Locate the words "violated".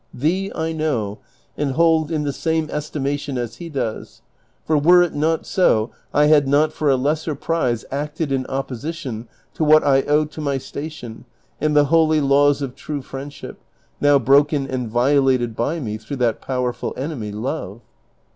14.89-15.55